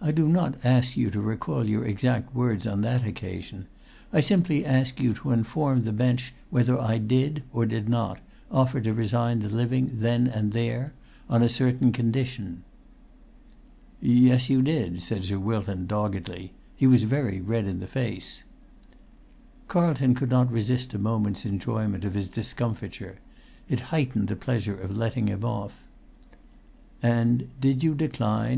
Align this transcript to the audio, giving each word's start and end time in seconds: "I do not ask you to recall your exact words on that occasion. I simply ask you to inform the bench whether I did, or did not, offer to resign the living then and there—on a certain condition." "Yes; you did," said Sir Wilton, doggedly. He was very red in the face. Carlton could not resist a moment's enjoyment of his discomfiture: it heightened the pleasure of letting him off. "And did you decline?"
"I 0.00 0.12
do 0.12 0.28
not 0.30 0.54
ask 0.64 0.96
you 0.96 1.10
to 1.10 1.20
recall 1.20 1.66
your 1.68 1.84
exact 1.84 2.34
words 2.34 2.66
on 2.66 2.80
that 2.80 3.06
occasion. 3.06 3.66
I 4.10 4.20
simply 4.20 4.64
ask 4.64 4.98
you 4.98 5.12
to 5.12 5.30
inform 5.30 5.82
the 5.82 5.92
bench 5.92 6.32
whether 6.48 6.80
I 6.80 6.96
did, 6.96 7.42
or 7.52 7.66
did 7.66 7.86
not, 7.86 8.18
offer 8.50 8.80
to 8.80 8.94
resign 8.94 9.40
the 9.40 9.50
living 9.50 9.90
then 9.92 10.26
and 10.26 10.54
there—on 10.54 11.42
a 11.42 11.50
certain 11.50 11.92
condition." 11.92 12.62
"Yes; 14.00 14.48
you 14.48 14.62
did," 14.62 15.02
said 15.02 15.24
Sir 15.24 15.38
Wilton, 15.38 15.86
doggedly. 15.86 16.54
He 16.74 16.86
was 16.86 17.02
very 17.02 17.38
red 17.38 17.66
in 17.66 17.80
the 17.80 17.86
face. 17.86 18.42
Carlton 19.68 20.14
could 20.14 20.30
not 20.30 20.50
resist 20.50 20.94
a 20.94 20.98
moment's 20.98 21.44
enjoyment 21.44 22.06
of 22.06 22.14
his 22.14 22.30
discomfiture: 22.30 23.18
it 23.68 23.80
heightened 23.92 24.28
the 24.28 24.34
pleasure 24.36 24.80
of 24.80 24.96
letting 24.96 25.26
him 25.26 25.44
off. 25.44 25.84
"And 27.02 27.50
did 27.60 27.84
you 27.84 27.94
decline?" 27.94 28.54